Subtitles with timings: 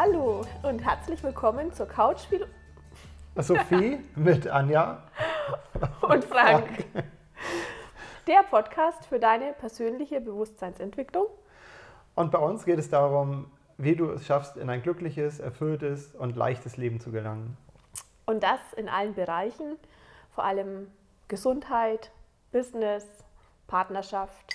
[0.00, 2.46] Hallo und herzlich willkommen zur Couchspiel
[3.34, 5.02] Sophie mit Anja
[6.02, 6.84] und Frank.
[8.28, 11.26] Der Podcast für deine persönliche Bewusstseinsentwicklung.
[12.14, 16.36] Und bei uns geht es darum, wie du es schaffst, in ein glückliches, erfülltes und
[16.36, 17.56] leichtes Leben zu gelangen.
[18.24, 19.78] Und das in allen Bereichen,
[20.30, 20.92] vor allem
[21.26, 22.12] Gesundheit,
[22.52, 23.04] Business,
[23.66, 24.54] Partnerschaft.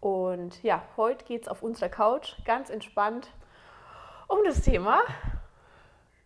[0.00, 3.28] Und ja, heute geht es auf unserer Couch ganz entspannt
[4.30, 5.02] um das Thema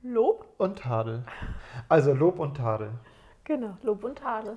[0.03, 1.25] Lob und Tadel.
[1.89, 2.91] Also Lob und Tadel.
[3.45, 4.57] Genau, Lob und Tadel.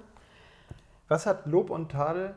[1.07, 2.35] Was hat Lob und Tadel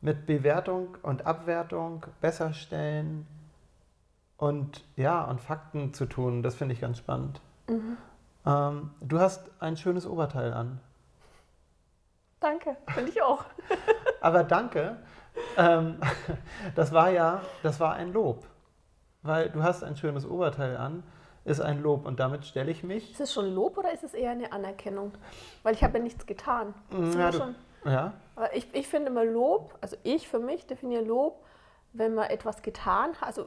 [0.00, 3.26] mit Bewertung und Abwertung, Besserstellen
[4.36, 6.42] und ja, und Fakten zu tun?
[6.42, 7.40] Das finde ich ganz spannend.
[7.68, 7.96] Mhm.
[8.44, 10.80] Ähm, du hast ein schönes Oberteil an.
[12.40, 13.44] Danke, finde ich auch.
[14.20, 14.96] Aber danke.
[15.56, 16.00] Ähm,
[16.74, 18.49] das war ja, das war ein Lob
[19.22, 21.02] weil du hast ein schönes Oberteil an,
[21.44, 23.12] ist ein Lob und damit stelle ich mich.
[23.12, 25.12] Ist es schon Lob oder ist es eher eine Anerkennung?
[25.62, 26.74] Weil ich habe ja nichts getan.
[27.16, 27.54] Ja, du,
[27.84, 28.12] ja.
[28.36, 31.44] Aber ich, ich finde immer Lob, also ich für mich definiere Lob,
[31.92, 33.46] wenn man etwas getan hat, also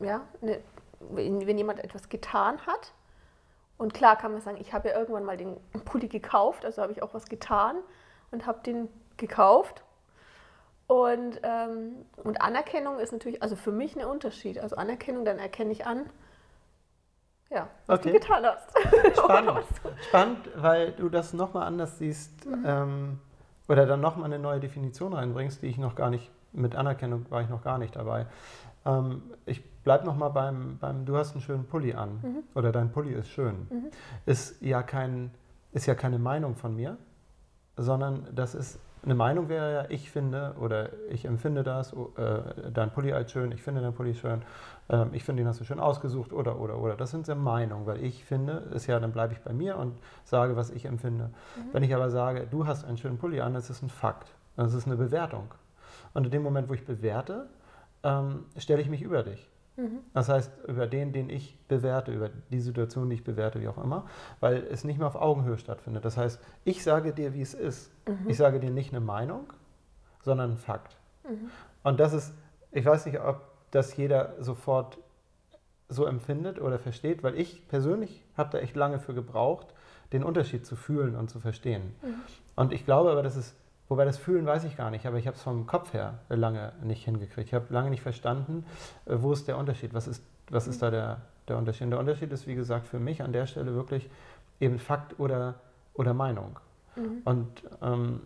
[0.00, 0.60] ja, ne,
[1.00, 2.92] wenn, wenn jemand etwas getan hat.
[3.76, 6.92] Und klar kann man sagen, ich habe ja irgendwann mal den Pulli gekauft, also habe
[6.92, 7.76] ich auch was getan
[8.30, 9.82] und habe den gekauft
[10.86, 14.58] und, ähm, und Anerkennung ist natürlich, also für mich ein Unterschied.
[14.58, 16.06] Also Anerkennung, dann erkenne ich an,
[17.50, 18.12] ja, was okay.
[18.12, 18.70] du getan hast.
[19.18, 19.66] Spannend.
[20.08, 22.64] Spannend, weil du das nochmal anders siehst mhm.
[22.66, 23.18] ähm,
[23.68, 27.42] oder dann nochmal eine neue Definition reinbringst, die ich noch gar nicht, mit Anerkennung war
[27.42, 28.26] ich noch gar nicht dabei.
[28.84, 32.42] Ähm, ich bleibe nochmal beim, beim, du hast einen schönen Pulli an mhm.
[32.54, 33.66] oder dein Pulli ist schön.
[33.70, 33.90] Mhm.
[34.26, 35.30] Ist, ja kein,
[35.72, 36.96] ist ja keine Meinung von mir,
[37.76, 42.90] sondern das ist eine Meinung wäre ja, ich finde oder ich empfinde das, äh, dein
[42.90, 44.42] Pulli als schön, ich finde dein Pulli schön,
[44.88, 46.96] äh, ich finde, den hast du schön ausgesucht oder, oder, oder.
[46.96, 49.98] Das sind ja Meinungen, weil ich finde, ist ja, dann bleibe ich bei mir und
[50.24, 51.24] sage, was ich empfinde.
[51.24, 51.60] Mhm.
[51.72, 54.28] Wenn ich aber sage, du hast einen schönen Pulli an, das ist ein Fakt.
[54.56, 55.52] Das ist eine Bewertung.
[56.14, 57.48] Und in dem Moment, wo ich bewerte,
[58.04, 59.48] ähm, stelle ich mich über dich.
[59.76, 60.00] Mhm.
[60.12, 63.82] Das heißt, über den, den ich bewerte, über die Situation, die ich bewerte, wie auch
[63.82, 64.06] immer,
[64.40, 66.04] weil es nicht mehr auf Augenhöhe stattfindet.
[66.04, 67.90] Das heißt, ich sage dir, wie es ist.
[68.06, 68.28] Mhm.
[68.28, 69.52] Ich sage dir nicht eine Meinung,
[70.22, 70.96] sondern ein Fakt.
[71.24, 71.50] Mhm.
[71.82, 72.34] Und das ist,
[72.70, 73.40] ich weiß nicht, ob
[73.70, 74.98] das jeder sofort
[75.88, 79.74] so empfindet oder versteht, weil ich persönlich habe da echt lange für gebraucht,
[80.12, 81.94] den Unterschied zu fühlen und zu verstehen.
[82.02, 82.14] Mhm.
[82.56, 83.54] Und ich glaube aber, dass es
[83.92, 86.72] Wobei das Fühlen weiß ich gar nicht, aber ich habe es vom Kopf her lange
[86.82, 87.48] nicht hingekriegt.
[87.48, 88.64] Ich habe lange nicht verstanden,
[89.04, 91.82] äh, wo ist der Unterschied, was ist, was ist da der, der Unterschied.
[91.82, 94.08] Und der Unterschied ist, wie gesagt, für mich an der Stelle wirklich
[94.60, 95.56] eben Fakt oder,
[95.92, 96.58] oder Meinung.
[96.96, 97.20] Mhm.
[97.26, 97.48] Und
[97.82, 98.20] ähm,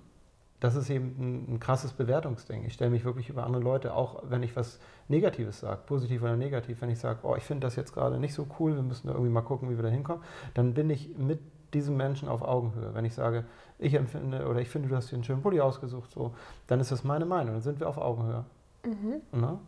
[0.60, 2.64] das ist eben ein, ein, krasses Bewertungsding.
[2.64, 4.78] Ich stelle mich wirklich über andere Leute, auch wenn ich was
[5.08, 8.34] Negatives sage, positiv oder negativ, wenn ich sage, oh, ich finde das jetzt gerade nicht
[8.34, 10.22] so cool, wir müssen da irgendwie mal gucken, wie wir da hinkommen,
[10.54, 11.40] dann bin ich mit
[11.74, 12.94] diesem Menschen auf Augenhöhe.
[12.94, 13.44] Wenn ich sage,
[13.78, 16.34] ich empfinde oder ich finde, du hast dir einen schönen Pulli ausgesucht, so,
[16.66, 18.44] dann ist das meine Meinung, dann sind wir auf Augenhöhe.
[18.84, 19.22] Mhm.
[19.32, 19.58] Ne?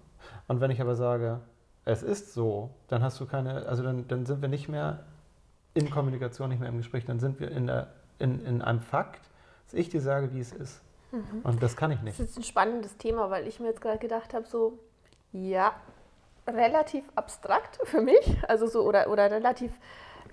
[0.47, 1.41] Und wenn ich aber sage,
[1.84, 5.04] es ist so, dann hast du keine, also dann, dann sind wir nicht mehr
[5.75, 7.88] in Kommunikation, nicht mehr im Gespräch, dann sind wir in, der,
[8.19, 9.30] in, in einem Fakt,
[9.66, 10.82] dass ich dir sage, wie es ist.
[11.12, 11.41] Mhm.
[11.42, 12.19] Und das kann ich nicht.
[12.19, 14.78] Das ist ein spannendes Thema, weil ich mir jetzt gerade gedacht habe, so,
[15.32, 15.72] ja,
[16.47, 19.72] relativ abstrakt für mich, also so, oder, oder relativ,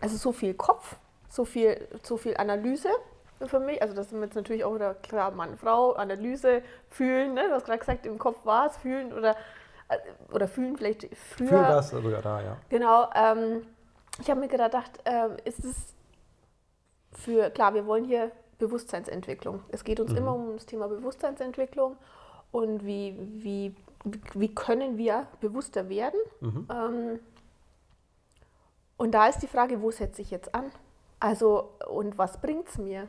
[0.02, 0.98] also so viel Kopf
[1.30, 2.90] so viel, so viel Analyse
[3.46, 3.82] für mich.
[3.82, 7.48] Also das ist jetzt natürlich auch wieder klar, Mann, Frau, Analyse, fühlen, ne?
[7.48, 9.36] du hast gerade gesagt, im Kopf war es, fühlen oder,
[9.90, 9.98] äh,
[10.34, 11.48] oder fühlen vielleicht früher.
[11.48, 12.58] Fühlen war es sogar da, ja.
[12.70, 13.10] Genau.
[13.14, 13.66] Ähm,
[14.22, 15.94] ich habe mir gedacht, äh, ist es
[17.12, 19.62] für, klar, wir wollen hier Bewusstseinsentwicklung.
[19.70, 20.18] Es geht uns mhm.
[20.18, 21.98] immer um das Thema Bewusstseinsentwicklung
[22.52, 23.76] und wie, wie,
[24.34, 26.20] wie können wir bewusster werden.
[26.40, 26.68] Mhm.
[26.72, 27.20] Ähm,
[28.98, 30.72] und da ist die Frage, wo setze ich jetzt an?
[31.20, 33.08] Also, und was bringt es mir?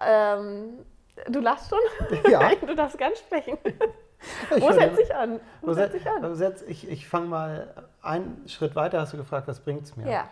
[0.00, 0.84] Ähm,
[1.28, 2.20] du lachst schon?
[2.30, 2.54] Ja.
[2.54, 3.58] du darfst ganz sprechen.
[4.58, 5.40] Wo setze ich an?
[5.60, 6.34] Wo setze ich an?
[6.34, 10.10] Setz, ich ich fange mal einen Schritt weiter, hast du gefragt, was bringt es mir?
[10.10, 10.28] Ja.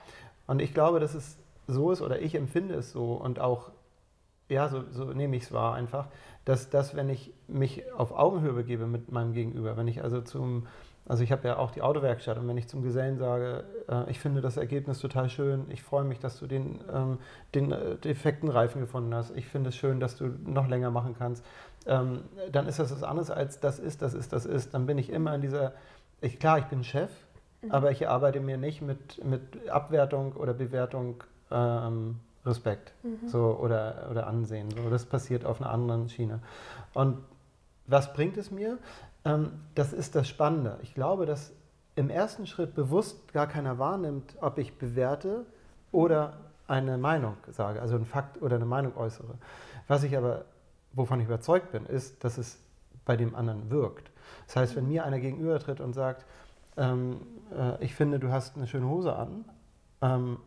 [0.46, 1.36] Und ich glaube, dass es
[1.66, 3.70] so ist, oder ich empfinde es so und auch,
[4.48, 6.08] ja, so, so nehme ich es wahr einfach,
[6.44, 10.66] dass, dass wenn ich mich auf Augenhöhe begebe mit meinem Gegenüber, wenn ich also zum
[11.06, 14.18] also ich habe ja auch die Autowerkstatt und wenn ich zum Gesellen sage, äh, ich
[14.18, 17.18] finde das Ergebnis total schön, ich freue mich, dass du den, ähm,
[17.54, 21.14] den äh, defekten Reifen gefunden hast, ich finde es schön, dass du noch länger machen
[21.18, 21.44] kannst,
[21.86, 24.72] ähm, dann ist das was anderes als das ist, das ist, das ist.
[24.72, 25.72] Dann bin ich immer in dieser,
[26.22, 27.10] ich, klar, ich bin Chef,
[27.60, 27.70] mhm.
[27.70, 33.28] aber ich arbeite mir nicht mit, mit Abwertung oder Bewertung ähm, Respekt mhm.
[33.28, 34.70] so, oder, oder Ansehen.
[34.70, 36.40] So, das passiert auf einer anderen Schiene.
[36.94, 37.18] Und
[37.86, 38.78] was bringt es mir?
[39.24, 40.78] Ähm, das ist das Spannende.
[40.82, 41.52] Ich glaube, dass
[41.96, 45.46] im ersten Schritt bewusst gar keiner wahrnimmt, ob ich bewerte
[45.92, 46.34] oder
[46.66, 49.34] eine Meinung sage, also ein Fakt oder eine Meinung äußere.
[49.86, 50.44] Was ich aber,
[50.92, 52.58] wovon ich überzeugt bin, ist, dass es
[53.04, 54.10] bei dem anderen wirkt.
[54.46, 56.24] Das heißt, wenn mir einer gegenübertritt und sagt,
[56.76, 57.20] ähm,
[57.56, 59.44] äh, ich finde, du hast eine schöne Hose an,
[60.00, 60.38] ähm,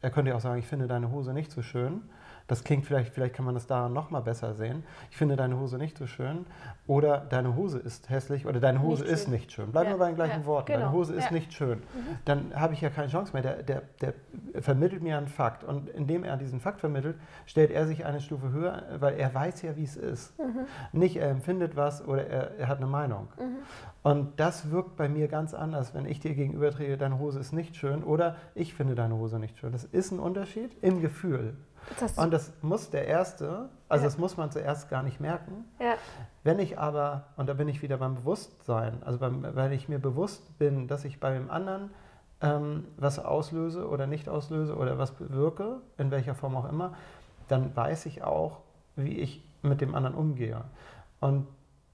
[0.00, 2.02] er könnte ja auch sagen, ich finde deine Hose nicht so schön,
[2.48, 4.82] das klingt vielleicht, vielleicht kann man das daran noch mal besser sehen.
[5.10, 6.46] Ich finde deine Hose nicht so schön.
[6.86, 9.32] Oder deine Hose ist hässlich oder deine Hose nicht ist schön.
[9.32, 9.70] nicht schön.
[9.70, 9.98] Bleiben wir ja.
[9.98, 10.46] bei den gleichen ja.
[10.46, 10.66] Worten.
[10.66, 10.78] Genau.
[10.78, 11.78] Deine Hose ist nicht schön.
[11.80, 12.18] Mhm.
[12.24, 13.42] Dann habe ich ja keine Chance mehr.
[13.42, 14.14] Der, der, der
[14.62, 15.62] vermittelt mir einen Fakt.
[15.62, 19.60] Und indem er diesen Fakt vermittelt, stellt er sich eine Stufe höher, weil er weiß
[19.60, 20.38] ja, wie es ist.
[20.38, 20.66] Mhm.
[20.98, 23.28] Nicht er empfindet was oder er, er hat eine Meinung.
[23.38, 23.56] Mhm.
[24.02, 27.76] Und das wirkt bei mir ganz anders, wenn ich dir gegenübertrete, deine Hose ist nicht
[27.76, 29.72] schön oder ich finde deine Hose nicht schön.
[29.72, 31.54] Das ist ein Unterschied im Gefühl.
[32.00, 34.08] Das und das muss der Erste, also ja.
[34.08, 35.64] das muss man zuerst gar nicht merken.
[35.80, 35.94] Ja.
[36.44, 39.98] Wenn ich aber, und da bin ich wieder beim Bewusstsein, also beim, weil ich mir
[39.98, 41.90] bewusst bin, dass ich bei dem anderen
[42.40, 46.94] ähm, was auslöse oder nicht auslöse oder was bewirke, in welcher Form auch immer,
[47.48, 48.58] dann weiß ich auch,
[48.96, 50.62] wie ich mit dem anderen umgehe.
[51.20, 51.46] Und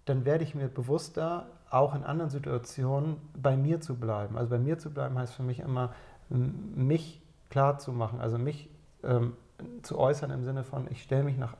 [0.04, 4.36] dann werde ich mir bewusster, auch in anderen Situationen bei mir zu bleiben.
[4.36, 5.92] Also bei mir zu bleiben heißt für mich immer,
[6.28, 8.70] mich klar zu machen, also mich
[9.02, 9.34] ähm,
[9.82, 11.56] zu äußern im Sinne von, ich stelle mich nach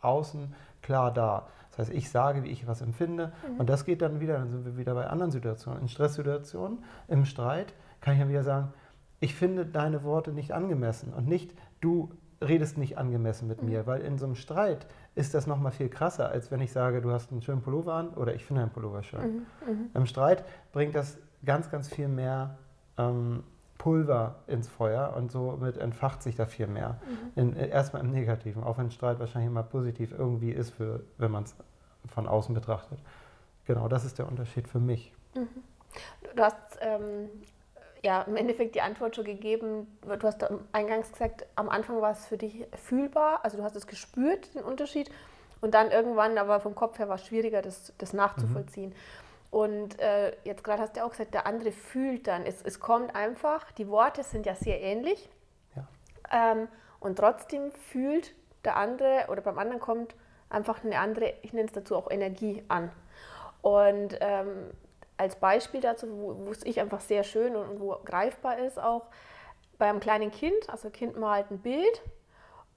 [0.00, 1.48] außen klar dar.
[1.70, 3.60] Das heißt, ich sage, wie ich was empfinde mhm.
[3.60, 5.82] und das geht dann wieder, dann sind wir wieder bei anderen Situationen.
[5.82, 8.72] In Stresssituationen, im Streit kann ich dann wieder sagen,
[9.20, 12.10] ich finde deine Worte nicht angemessen und nicht, du
[12.42, 13.70] redest nicht angemessen mit mhm.
[13.70, 17.00] mir, weil in so einem Streit ist das nochmal viel krasser, als wenn ich sage,
[17.00, 19.20] du hast einen schönen Pullover an oder ich finde einen Pullover schön.
[19.20, 19.46] Mhm.
[19.66, 19.90] mhm.
[19.94, 22.58] Im Streit bringt das ganz, ganz viel mehr
[22.98, 23.42] ähm,
[23.78, 26.98] Pulver ins Feuer und somit entfacht sich da viel mehr.
[27.36, 27.42] Mhm.
[27.42, 31.44] In, erstmal im Negativen, auch wenn Streit wahrscheinlich immer positiv irgendwie ist, für, wenn man
[31.44, 31.54] es
[32.08, 32.98] von außen betrachtet.
[33.66, 35.12] Genau, das ist der Unterschied für mich.
[35.34, 35.48] Mhm.
[36.34, 37.28] Du hast ähm,
[38.02, 39.86] ja im Endeffekt die Antwort schon gegeben.
[40.02, 43.86] Du hast eingangs gesagt, am Anfang war es für dich fühlbar, also du hast es
[43.86, 45.10] gespürt, den Unterschied.
[45.62, 48.90] Und dann irgendwann, aber vom Kopf her war es schwieriger, das, das nachzuvollziehen.
[48.90, 49.25] Mhm.
[49.50, 52.44] Und äh, jetzt gerade hast du auch gesagt, der andere fühlt dann.
[52.44, 55.28] Es, es kommt einfach, die Worte sind ja sehr ähnlich.
[55.74, 56.52] Ja.
[56.52, 56.68] Ähm,
[57.00, 58.34] und trotzdem fühlt
[58.64, 60.14] der andere oder beim anderen kommt
[60.50, 62.90] einfach eine andere, ich nenne es dazu auch Energie an.
[63.62, 64.70] Und ähm,
[65.16, 69.06] als Beispiel dazu, wo, es ich einfach sehr schön und, und wo greifbar ist, auch
[69.78, 72.02] beim kleinen Kind, also Kind malt ein Bild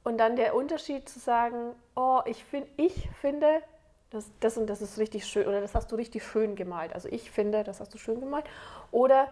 [0.04, 3.62] und dann der Unterschied zu sagen, oh, ich, find, ich finde,
[4.10, 6.94] das, das und das ist richtig schön oder das hast du richtig schön gemalt.
[6.94, 8.46] Also ich finde, das hast du schön gemalt.
[8.92, 9.28] Oder,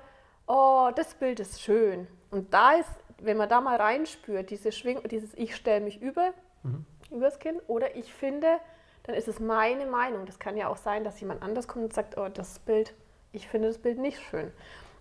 [0.45, 2.07] oh, das Bild ist schön.
[2.29, 2.89] Und da ist,
[3.19, 6.31] wenn man da mal reinspürt, diese Schwing dieses Ich stelle mich über,
[6.63, 6.85] mhm.
[7.09, 8.59] übers Kind oder ich finde,
[9.03, 10.25] dann ist es meine Meinung.
[10.25, 12.93] Das kann ja auch sein, dass jemand anders kommt und sagt, oh, das Bild,
[13.31, 14.51] ich finde das Bild nicht schön.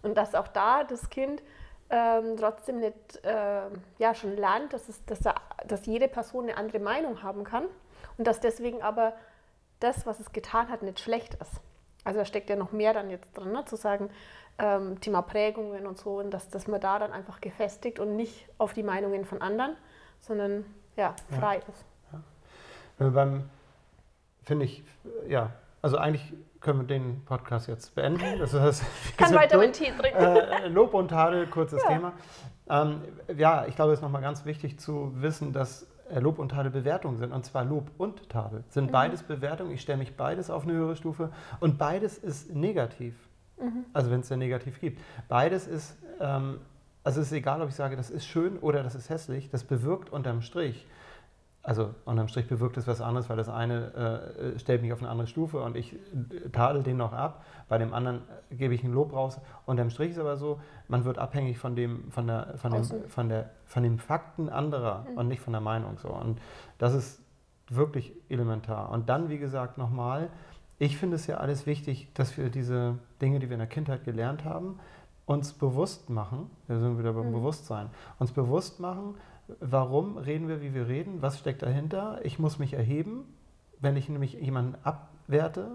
[0.03, 1.43] Und dass auch da das Kind
[1.91, 3.63] ähm, trotzdem nicht äh,
[3.99, 5.35] ja, schon lernt, dass, es, dass, er,
[5.67, 7.65] dass jede Person eine andere Meinung haben kann
[8.17, 9.13] und dass deswegen aber
[9.81, 11.61] das, was es getan hat, nicht schlecht ist.
[12.05, 13.65] Also da steckt ja noch mehr dann jetzt drin, ne?
[13.65, 14.11] zu sagen,
[14.59, 18.49] ähm, Thema Prägungen und so, und dass, dass man da dann einfach gefestigt und nicht
[18.59, 19.77] auf die Meinungen von anderen,
[20.21, 20.65] sondern
[20.97, 21.61] ja, frei ja.
[21.61, 21.85] ist.
[22.13, 22.21] Ja.
[22.99, 23.51] Wenn wir beim,
[24.43, 24.85] finde ich,
[25.29, 25.51] ja,
[25.83, 28.39] also eigentlich können wir den Podcast jetzt beenden.
[28.39, 28.83] Das heißt,
[29.17, 30.19] Kann weiter mit Tee trinken.
[30.19, 31.91] Äh, Lob und Tadel, kurzes ja.
[31.91, 32.13] Thema.
[32.69, 33.03] Ähm,
[33.37, 35.87] ja, ich glaube, es ist nochmal ganz wichtig zu wissen, dass äh,
[36.21, 37.33] Lob und Tadel Bewertungen sind.
[37.33, 38.93] Und zwar Lob und Tadel sind mhm.
[38.93, 39.73] beides Bewertungen.
[39.73, 43.15] Ich stelle mich beides auf eine höhere Stufe und beides ist negativ.
[43.61, 43.85] Mhm.
[43.93, 45.01] Also wenn es ja negativ gibt.
[45.29, 46.61] Beides ist, ähm,
[47.03, 49.65] also es ist egal, ob ich sage, das ist schön oder das ist hässlich, das
[49.65, 50.87] bewirkt unterm Strich,
[51.67, 54.23] also unterm Strich bewirkt es was anderes, weil das eine
[54.55, 57.45] äh, stellt mich auf eine andere Stufe und ich äh, tadel den noch ab.
[57.69, 59.41] Bei dem anderen äh, gebe ich ein Lob raus.
[59.67, 63.29] Unterm Strich ist aber so, man wird abhängig von dem, von der, von dem, von
[63.29, 65.19] der, von den Fakten anderer mhm.
[65.19, 66.09] und nicht von der Meinung so.
[66.09, 66.39] Und
[66.79, 67.21] das ist
[67.69, 68.91] wirklich elementar.
[68.91, 70.29] Und dann, wie gesagt, nochmal,
[70.79, 74.05] ich finde es ja alles wichtig, dass wir diese Dinge, die wir in der Kindheit
[74.05, 74.79] gelernt haben,
[75.25, 77.33] uns bewusst machen, wir sind wieder beim mhm.
[77.33, 79.17] Bewusstsein, uns bewusst machen,
[79.61, 81.23] Warum reden wir, wie wir reden?
[81.23, 82.21] Was steckt dahinter?
[82.25, 83.25] Ich muss mich erheben,
[83.81, 85.73] wenn ich nämlich jemanden abwerte.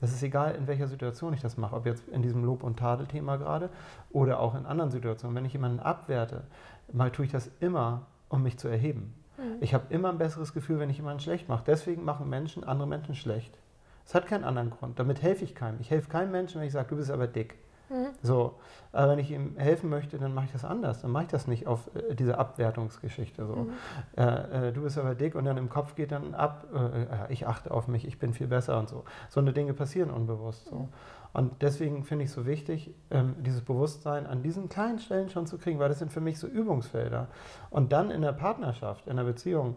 [0.00, 2.78] Das ist egal, in welcher Situation ich das mache, ob jetzt in diesem Lob- und
[2.78, 3.68] Tadel-Thema gerade
[4.10, 5.36] oder auch in anderen Situationen.
[5.36, 6.44] Wenn ich jemanden abwerte,
[6.92, 9.14] mal tue ich das immer, um mich zu erheben.
[9.36, 9.58] Mhm.
[9.60, 11.64] Ich habe immer ein besseres Gefühl, wenn ich jemanden schlecht mache.
[11.66, 13.58] Deswegen machen Menschen andere Menschen schlecht.
[14.06, 14.98] Es hat keinen anderen Grund.
[14.98, 15.78] Damit helfe ich keinem.
[15.80, 17.56] Ich helfe keinem Menschen, wenn ich sage, du bist aber dick.
[17.90, 18.06] Mhm.
[18.22, 18.54] So,
[18.92, 21.02] aber wenn ich ihm helfen möchte, dann mache ich das anders.
[21.02, 23.46] Dann mache ich das nicht auf äh, diese Abwertungsgeschichte.
[23.46, 23.56] So.
[23.56, 23.72] Mhm.
[24.16, 27.46] Äh, äh, du bist aber dick und dann im Kopf geht dann ab, äh, ich
[27.46, 29.04] achte auf mich, ich bin viel besser und so.
[29.28, 30.66] So eine Dinge passieren unbewusst.
[30.68, 30.76] So.
[30.76, 30.88] Mhm.
[31.32, 35.46] Und deswegen finde ich es so wichtig, ähm, dieses Bewusstsein an diesen kleinen Stellen schon
[35.46, 37.28] zu kriegen, weil das sind für mich so Übungsfelder.
[37.70, 39.76] Und dann in der Partnerschaft, in der Beziehung,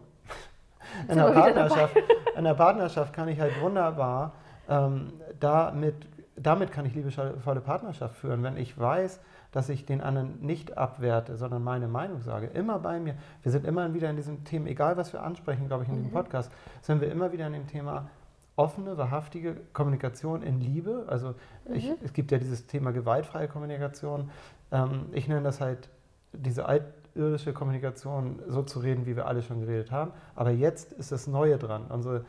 [1.08, 1.96] in der, Partnerschaft,
[2.36, 4.32] in der Partnerschaft kann ich halt wunderbar
[4.68, 5.94] ähm, damit,
[6.36, 9.20] damit kann ich liebevolle Partnerschaft führen, wenn ich weiß,
[9.52, 12.46] dass ich den anderen nicht abwerte, sondern meine Meinung sage.
[12.48, 13.14] Immer bei mir.
[13.42, 15.98] Wir sind immer wieder in diesem Thema, egal was wir ansprechen, glaube ich, in mhm.
[15.98, 16.50] diesem Podcast,
[16.82, 18.08] sind wir immer wieder in dem Thema
[18.56, 21.04] offene, wahrhaftige Kommunikation in Liebe.
[21.06, 21.34] Also
[21.68, 21.74] mhm.
[21.74, 24.30] ich, es gibt ja dieses Thema gewaltfreie Kommunikation.
[24.72, 25.88] Ähm, ich nenne das halt
[26.32, 30.10] diese altirdische Kommunikation, so zu reden, wie wir alle schon geredet haben.
[30.34, 31.86] Aber jetzt ist das Neue dran.
[31.88, 32.24] Unsere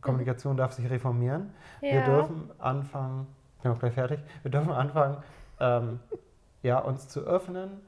[0.00, 1.50] Kommunikation darf sich reformieren.
[1.80, 1.92] Ja.
[1.92, 3.26] Wir dürfen anfangen,
[3.56, 5.18] ich bin auch gleich fertig, wir dürfen anfangen,
[5.60, 6.00] ähm,
[6.62, 7.80] ja, uns zu öffnen,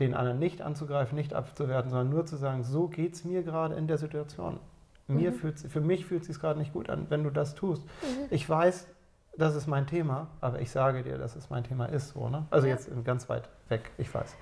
[0.00, 3.74] den anderen nicht anzugreifen, nicht abzuwerten, sondern nur zu sagen, so geht es mir gerade
[3.74, 4.58] in der Situation.
[5.06, 5.34] Mir mhm.
[5.34, 7.84] fühlt, für mich fühlt es sich gerade nicht gut an, wenn du das tust.
[7.84, 8.26] Mhm.
[8.30, 8.88] Ich weiß,
[9.36, 12.10] das ist mein Thema, aber ich sage dir, dass es mein Thema ist.
[12.10, 12.46] So, ne?
[12.50, 12.74] Also ja.
[12.74, 14.34] jetzt ganz weit weg, ich weiß.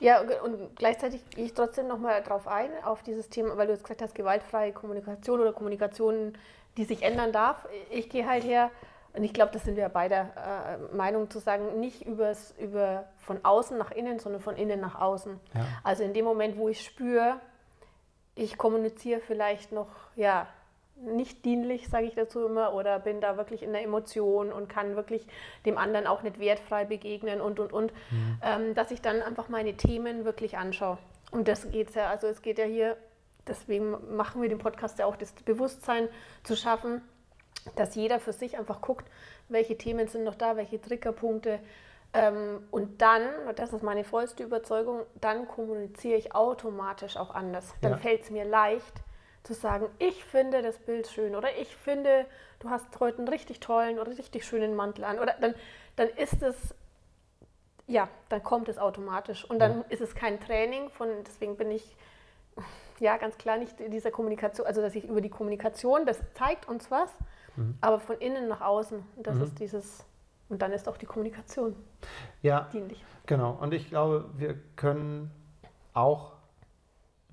[0.00, 3.82] Ja, und gleichzeitig gehe ich trotzdem nochmal darauf ein, auf dieses Thema, weil du jetzt
[3.82, 6.34] gesagt hast, gewaltfreie Kommunikation oder Kommunikation,
[6.78, 7.68] die sich ändern darf.
[7.90, 8.70] Ich gehe halt her,
[9.12, 13.44] und ich glaube, das sind wir beide äh, Meinung zu sagen, nicht übers, über von
[13.44, 15.40] außen nach innen, sondern von innen nach außen.
[15.54, 15.60] Ja.
[15.82, 17.40] Also in dem Moment, wo ich spüre,
[18.36, 20.46] ich kommuniziere vielleicht noch, ja,
[21.00, 24.96] nicht dienlich, sage ich dazu immer, oder bin da wirklich in der Emotion und kann
[24.96, 25.26] wirklich
[25.64, 28.40] dem anderen auch nicht wertfrei begegnen und, und, und, mhm.
[28.42, 30.98] ähm, dass ich dann einfach meine Themen wirklich anschaue.
[31.30, 32.96] Und das geht ja, also es geht ja hier,
[33.48, 36.08] deswegen machen wir den Podcast ja auch, das Bewusstsein
[36.42, 37.02] zu schaffen,
[37.76, 39.06] dass jeder für sich einfach guckt,
[39.48, 41.60] welche Themen sind noch da, welche Triggerpunkte,
[42.14, 43.22] ähm, und dann,
[43.56, 47.74] das ist meine vollste Überzeugung, dann kommuniziere ich automatisch auch anders.
[47.82, 47.98] Dann ja.
[47.98, 48.94] fällt es mir leicht
[49.42, 52.26] zu sagen, ich finde das Bild schön oder ich finde,
[52.60, 55.18] du hast heute einen richtig tollen oder richtig schönen Mantel an.
[55.18, 55.54] Oder dann,
[55.96, 56.74] dann ist es,
[57.86, 59.44] ja, dann kommt es automatisch.
[59.44, 59.84] Und dann ja.
[59.90, 61.94] ist es kein Training, von, deswegen bin ich
[63.00, 66.90] ja ganz klar nicht dieser Kommunikation, also dass ich über die Kommunikation, das zeigt uns
[66.90, 67.10] was,
[67.56, 67.76] mhm.
[67.80, 69.42] aber von innen nach außen, das mhm.
[69.42, 70.04] ist dieses
[70.48, 71.76] und dann ist auch die Kommunikation
[72.42, 73.04] ja, dienlich.
[73.26, 73.58] Genau.
[73.60, 75.30] Und ich glaube, wir können
[75.92, 76.32] auch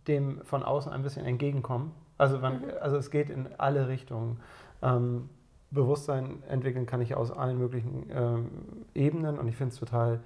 [0.08, 1.94] dem von außen ein bisschen entgegenkommen.
[2.18, 2.72] Also, man, mhm.
[2.82, 4.42] also es geht in alle Richtungen.
[4.82, 5.30] Ähm,
[5.72, 8.50] Bewusstsein entwickeln kann ich aus allen möglichen ähm,
[8.94, 10.22] Ebenen und ich finde es total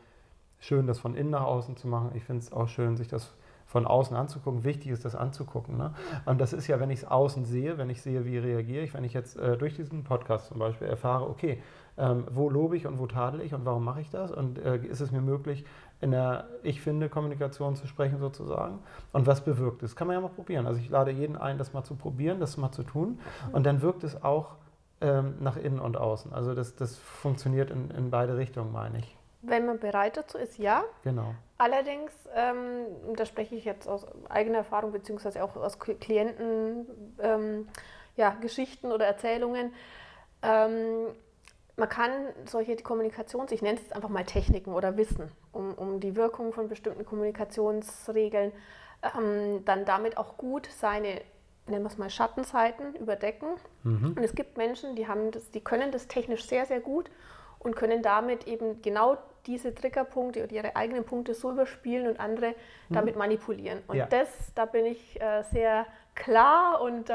[0.59, 2.11] schön, das von innen nach außen zu machen.
[2.13, 3.33] Ich finde es auch schön, sich das
[3.69, 4.63] von außen anzugucken.
[4.63, 5.77] Wichtig ist, das anzugucken.
[5.77, 5.93] Ne?
[6.25, 8.95] Und das ist ja, wenn ich es außen sehe, wenn ich sehe, wie reagiere ich,
[8.95, 11.61] wenn ich jetzt äh, durch diesen Podcast zum Beispiel erfahre, okay,
[11.95, 14.31] ähm, wo lobe ich und wo tadel ich und warum mache ich das?
[14.31, 15.65] Und äh, ist es mir möglich,
[16.01, 18.79] in der Ich finde Kommunikation zu sprechen sozusagen?
[19.13, 19.95] Und was bewirkt es?
[19.95, 20.65] Kann man ja mal probieren.
[20.65, 23.19] Also ich lade jeden ein, das mal zu probieren, das mal zu tun.
[23.51, 24.55] Und dann wirkt es auch
[24.99, 26.33] ähm, nach innen und außen.
[26.33, 29.18] Also das, das funktioniert in, in beide Richtungen, meine ich.
[29.41, 30.83] Wenn man bereit dazu ist, ja.
[31.03, 31.33] Genau.
[31.57, 37.67] Allerdings, ähm, da spreche ich jetzt aus eigener Erfahrung, beziehungsweise auch aus Klienten, ähm,
[38.15, 39.73] ja, Geschichten oder Erzählungen,
[40.41, 41.07] ähm,
[41.79, 42.11] man kann
[42.45, 46.67] solche Kommunikations-, ich nenne es einfach mal Techniken oder Wissen, um, um die Wirkung von
[46.67, 48.51] bestimmten Kommunikationsregeln,
[49.17, 51.21] ähm, dann damit auch gut seine,
[51.67, 53.47] nennen wir es mal, Schattenseiten überdecken.
[53.83, 54.13] Mhm.
[54.17, 57.09] Und es gibt Menschen, die, haben das, die können das technisch sehr, sehr gut
[57.59, 62.49] und können damit eben genau diese Triggerpunkte oder ihre eigenen Punkte so überspielen und andere
[62.89, 62.93] mhm.
[62.93, 63.81] damit manipulieren.
[63.87, 64.05] Und ja.
[64.05, 67.13] das, da bin ich äh, sehr klar und äh,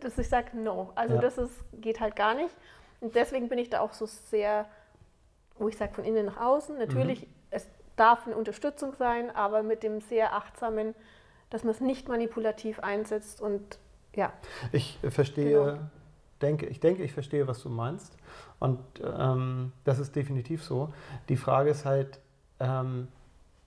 [0.00, 1.20] dass ich sage, no, also ja.
[1.20, 2.54] das ist, geht halt gar nicht.
[3.00, 4.66] Und deswegen bin ich da auch so sehr,
[5.58, 6.78] wo ich sage, von innen nach außen.
[6.78, 7.32] Natürlich, mhm.
[7.50, 10.94] es darf eine Unterstützung sein, aber mit dem sehr achtsamen,
[11.50, 13.78] dass man es nicht manipulativ einsetzt und
[14.14, 14.32] ja.
[14.72, 15.78] Ich verstehe, genau.
[16.42, 18.16] Denke, ich denke, ich verstehe, was du meinst.
[18.58, 20.92] Und ähm, das ist definitiv so.
[21.28, 22.20] Die Frage ist halt,
[22.60, 23.08] ähm,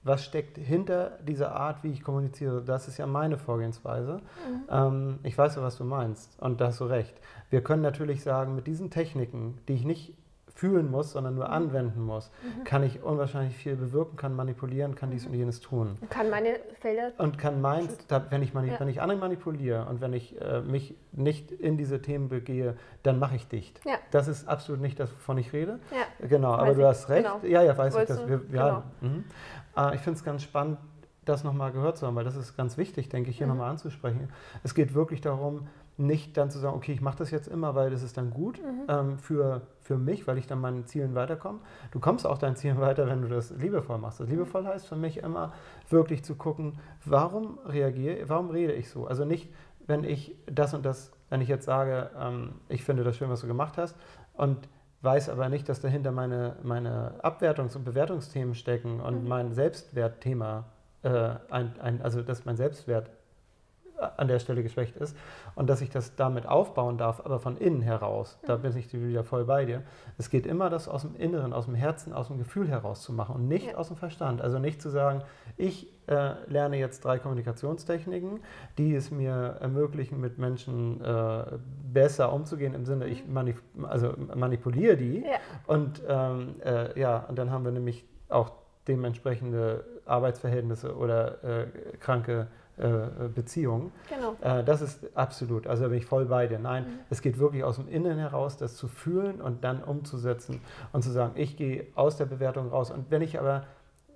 [0.03, 2.61] was steckt hinter dieser Art, wie ich kommuniziere.
[2.61, 4.17] Das ist ja meine Vorgehensweise.
[4.17, 4.63] Mhm.
[4.69, 7.13] Ähm, ich weiß ja, was du meinst und da hast du recht.
[7.49, 10.13] Wir können natürlich sagen, mit diesen Techniken, die ich nicht
[10.55, 11.53] fühlen muss, sondern nur mhm.
[11.53, 12.63] anwenden muss, mhm.
[12.63, 15.31] kann ich unwahrscheinlich viel bewirken, kann manipulieren, kann dies mhm.
[15.31, 15.97] und jenes tun.
[15.99, 17.11] Und kann meine Felder.
[17.17, 18.79] Und kann meins, da, wenn, ich mani ja.
[18.79, 23.19] wenn ich andere manipuliere und wenn ich äh, mich nicht in diese Themen begehe, dann
[23.19, 23.81] mache ich dicht.
[23.85, 23.95] Ja.
[24.11, 25.79] Das ist absolut nicht das, wovon ich rede.
[25.91, 26.27] Ja.
[26.27, 27.27] Genau, weiß aber du hast recht.
[27.27, 27.45] Genau.
[27.45, 28.29] Ja, ja, weiß Wolltest ich.
[28.29, 29.13] Dass wir, ja, genau.
[29.75, 30.77] Äh, ich finde es ganz spannend,
[31.25, 33.53] das nochmal gehört zu haben, weil das ist ganz wichtig, denke ich, hier mhm.
[33.53, 34.29] nochmal anzusprechen.
[34.63, 37.89] Es geht wirklich darum, nicht dann zu sagen, okay, ich mache das jetzt immer, weil
[37.89, 38.83] das ist dann gut Mhm.
[38.89, 41.59] ähm, für, für mich, weil ich dann meinen Zielen weiterkomme.
[41.91, 44.19] Du kommst auch deinen Zielen weiter, wenn du das liebevoll machst.
[44.19, 45.53] Das liebevoll heißt für mich immer
[45.89, 49.07] wirklich zu gucken, warum reagiere, warum rede ich so?
[49.07, 49.53] Also nicht,
[49.87, 53.41] wenn ich das und das, wenn ich jetzt sage, ähm, ich finde das schön, was
[53.41, 53.95] du gemacht hast
[54.33, 54.67] und
[55.01, 59.29] weiß aber nicht, dass dahinter meine, meine Abwertungs- und Bewertungsthemen stecken und Mhm.
[59.29, 60.65] mein Selbstwertthema,
[61.03, 63.11] äh, ein, ein, also dass mein Selbstwert
[64.17, 65.15] an der Stelle geschwächt ist
[65.55, 68.37] und dass ich das damit aufbauen darf, aber von innen heraus.
[68.45, 69.83] Da bin ich wieder voll bei dir.
[70.17, 73.13] Es geht immer, das aus dem Inneren, aus dem Herzen, aus dem Gefühl heraus zu
[73.13, 73.75] machen und nicht Ja.
[73.77, 74.41] aus dem Verstand.
[74.41, 75.21] Also nicht zu sagen,
[75.57, 78.41] ich äh, lerne jetzt drei Kommunikationstechniken,
[78.77, 81.43] die es mir ermöglichen, mit Menschen äh,
[81.93, 85.37] besser umzugehen, im Sinne, ich manip also manipuliere die Ja.
[85.67, 88.51] und ähm, äh, ja, und dann haben wir nämlich auch
[88.87, 91.65] dementsprechende Arbeitsverhältnisse oder äh,
[91.99, 92.47] kranke
[92.77, 93.91] äh, Beziehungen.
[94.09, 94.35] Genau.
[94.41, 96.59] Äh, das ist absolut, also da bin ich voll bei dir.
[96.59, 96.89] Nein, Mhm.
[97.09, 100.59] es geht wirklich aus dem Innen heraus, das zu fühlen und dann umzusetzen
[100.91, 102.91] und zu sagen, ich gehe aus der Bewertung raus.
[102.91, 103.63] Und wenn ich aber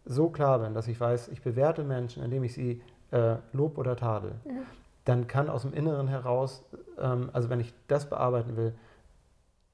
[0.06, 3.96] so klar bin, dass ich weiß, ich bewerte Menschen, indem ich sie äh, lob oder
[3.96, 4.60] tadel, Mhm.
[5.06, 6.63] dann kann aus dem Inneren heraus,
[7.00, 8.74] ähm, also wenn ich das bearbeiten will,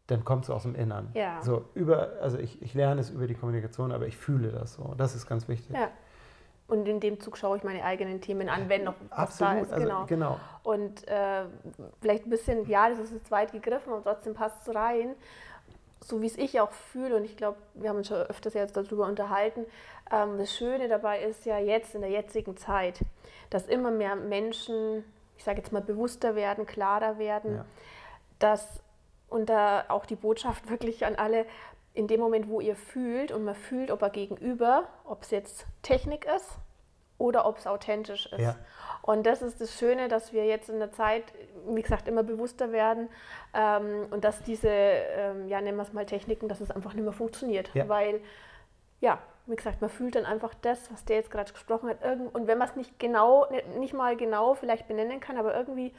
[0.07, 1.09] dann kommt es aus dem Innern.
[1.15, 1.41] Ja.
[1.41, 4.93] So über, also ich, ich lerne es über die Kommunikation, aber ich fühle das so.
[4.97, 5.75] Das ist ganz wichtig.
[5.75, 5.89] Ja.
[6.67, 9.63] Und in dem Zug schaue ich meine eigenen Themen an, wenn noch was da Absolut,
[9.67, 9.73] ist.
[9.73, 10.05] also Genau.
[10.07, 10.39] genau.
[10.63, 11.43] Und äh,
[12.01, 15.15] vielleicht ein bisschen, ja, das ist jetzt weit gegriffen, aber trotzdem passt es rein.
[16.03, 18.75] So wie es ich auch fühle, und ich glaube, wir haben uns schon öfters jetzt
[18.75, 19.65] darüber unterhalten.
[20.11, 22.99] Ähm, das Schöne dabei ist ja jetzt in der jetzigen Zeit,
[23.51, 25.03] dass immer mehr Menschen,
[25.37, 27.65] ich sage jetzt mal, bewusster werden, klarer werden, Ja.
[28.39, 28.81] dass
[29.29, 31.45] und da auch die Botschaft wirklich an alle,
[31.95, 35.65] in dem Moment, wo ihr fühlt und man fühlt, ob er gegenüber, ob es jetzt
[35.81, 36.59] Technik ist
[37.17, 38.41] oder ob es authentisch ist.
[38.41, 38.55] Ja.
[39.01, 41.23] Und das ist das Schöne, dass wir jetzt in der Zeit,
[41.67, 43.09] wie gesagt, immer bewusster werden
[43.53, 47.03] ähm, und dass diese, ähm, ja, nennen wir es mal Techniken, dass es einfach nicht
[47.03, 47.73] mehr funktioniert.
[47.73, 47.87] Ja.
[47.87, 48.19] Weil,
[48.99, 52.03] ja, wie gesagt, man fühlt dann einfach das, was der jetzt gerade gesprochen hat.
[52.03, 55.55] Irgend, und wenn man es nicht genau, nicht, nicht mal genau vielleicht benennen kann, aber
[55.55, 55.93] irgendwie,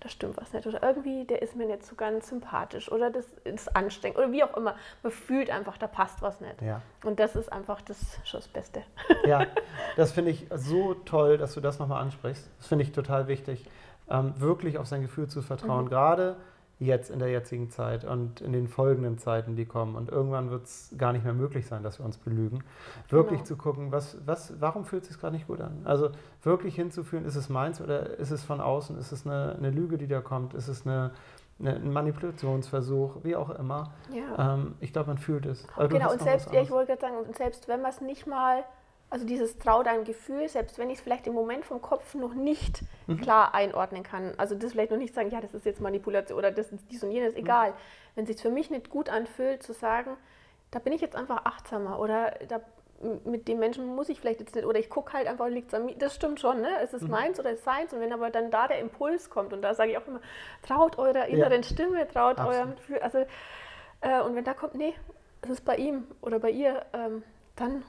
[0.00, 0.66] da stimmt was nicht.
[0.66, 4.42] Oder irgendwie, der ist mir nicht so ganz sympathisch oder das ist anstrengend oder wie
[4.42, 4.74] auch immer.
[5.02, 6.60] Man fühlt einfach, da passt was nicht.
[6.62, 6.80] Ja.
[7.04, 8.82] Und das ist einfach das, schon das Beste.
[9.26, 9.46] Ja,
[9.96, 12.48] das finde ich so toll, dass du das nochmal ansprichst.
[12.58, 13.68] Das finde ich total wichtig,
[14.08, 15.90] ähm, wirklich auf sein Gefühl zu vertrauen, Mhm.
[15.90, 16.36] gerade
[16.80, 19.94] jetzt in der jetzigen Zeit und in den folgenden Zeiten, die kommen.
[19.96, 22.64] Und irgendwann wird es gar nicht mehr möglich sein, dass wir uns belügen.
[23.10, 23.48] Wirklich Genau.
[23.48, 25.82] zu gucken, was, was, warum fühlt es sich gerade nicht gut an?
[25.84, 26.08] Also
[26.42, 28.98] wirklich hinzufühlen, ist es meins oder ist es von außen?
[28.98, 30.54] Ist es eine, eine Lüge, die da kommt?
[30.54, 31.10] Ist es eine,
[31.58, 33.16] eine, ein Manipulationsversuch?
[33.24, 33.92] Wie auch immer.
[34.10, 34.54] Ja.
[34.54, 35.66] Ähm, ich glaube, man fühlt es.
[35.88, 38.64] Genau, und selbst, ja, ich wollte gerade sagen, und selbst wenn man es nicht mal,
[39.10, 42.32] also dieses Trau deinem Gefühl, selbst wenn ich es vielleicht im Moment vom Kopf noch
[42.32, 43.20] nicht Mhm.
[43.20, 46.52] klar einordnen kann, also das vielleicht noch nicht sagen, ja, das ist jetzt Manipulation oder
[46.52, 47.14] das ist dies und Mhm.
[47.16, 47.74] jenes, egal.
[48.14, 50.16] Wenn es sich für mich nicht gut anfühlt, zu sagen,
[50.70, 52.60] da bin ich jetzt einfach achtsamer oder da,
[53.24, 55.74] mit dem Menschen muss ich vielleicht jetzt nicht, oder ich gucke halt einfach, liegt es
[55.74, 56.68] an mir, das stimmt schon, ne?
[56.80, 56.98] es Mhm.
[56.98, 59.62] ist meins oder es ist seins und wenn aber dann da der Impuls kommt und
[59.62, 60.20] da sage ich auch immer,
[60.62, 62.54] traut eurer inneren Stimme, traut Absolut.
[62.56, 63.18] eurem Gefühl, also
[64.02, 64.94] äh, und wenn da kommt, nee,
[65.42, 67.22] es ist bei ihm oder bei ihr, ähm,
[67.56, 67.82] dann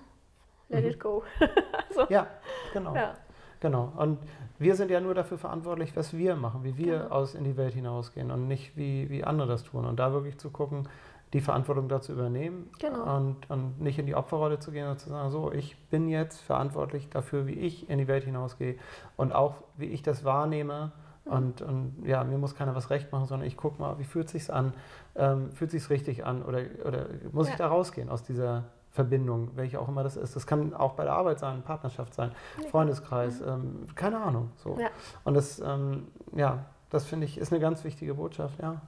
[0.71, 0.89] let Mhm.
[0.91, 1.23] it go.
[1.89, 2.27] also, Ja,
[2.73, 2.95] genau.
[2.95, 3.13] ja.
[3.59, 3.91] Genau.
[3.95, 4.17] Und
[4.57, 7.15] wir sind ja nur dafür verantwortlich, was wir machen, wie wir Genau.
[7.15, 9.85] aus in die Welt hinausgehen und nicht wie, wie andere das tun.
[9.85, 10.89] Und da wirklich zu gucken,
[11.33, 13.15] die Verantwortung dazu übernehmen Genau.
[13.17, 16.41] und, und nicht in die Opferrolle zu gehen und zu sagen, so, ich bin jetzt
[16.41, 18.75] verantwortlich dafür, wie ich in die Welt hinausgehe
[19.15, 20.91] und auch wie ich das wahrnehme.
[21.25, 21.31] Mhm.
[21.31, 24.27] Und, und ja, mir muss keiner was recht machen, sondern ich gucke mal, wie fühlt
[24.29, 24.73] sich's an?
[25.15, 26.41] Ähm, fühlt sich's richtig an?
[26.43, 27.59] Oder, oder muss ich Ja.
[27.59, 30.35] da rausgehen aus dieser Verbindung, welche auch immer das ist?
[30.35, 32.31] Das kann auch bei der Arbeit sein, Partnerschaft sein,
[32.69, 34.51] Freundeskreis, ähm, keine Ahnung.
[34.57, 34.77] So.
[34.79, 34.89] Ja.
[35.23, 38.81] Und das, ähm, ja, das finde ich, ist eine ganz wichtige Botschaft, ja.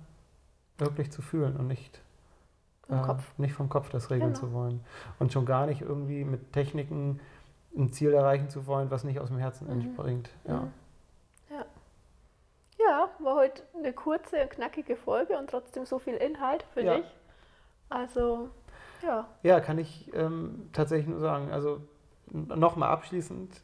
[0.78, 2.02] Wirklich zu fühlen und nicht,
[2.88, 3.38] Vom äh, Kopf.
[3.38, 4.46] nicht vom Kopf das regeln Genau.
[4.48, 4.84] zu wollen.
[5.20, 7.20] Und schon gar nicht irgendwie mit Techniken
[7.78, 9.74] ein Ziel erreichen zu wollen, was nicht aus dem Herzen Mhm.
[9.74, 10.30] entspringt.
[10.48, 10.62] Ja.
[10.62, 10.72] Mhm.
[11.50, 11.66] Ja.
[12.80, 16.98] Ja, war heute eine kurze, knackige Folge und trotzdem so viel Inhalt für Ja.
[16.98, 17.06] dich.
[17.89, 18.50] Also,
[19.04, 19.28] ja.
[19.44, 21.52] ja, kann ich ähm, tatsächlich nur sagen.
[21.52, 21.82] Also
[22.32, 23.62] nochmal abschließend,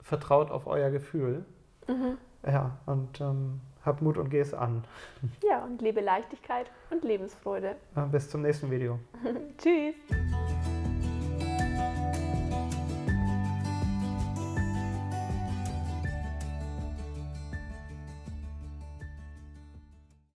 [0.00, 1.44] vertraut auf euer Gefühl.
[1.88, 2.18] Mhm.
[2.46, 4.84] Ja, und ähm, habt Mut und geh es an.
[5.48, 7.76] Ja, und lebe Leichtigkeit und Lebensfreude.
[8.10, 8.98] Bis zum nächsten Video.
[9.58, 9.94] Tschüss.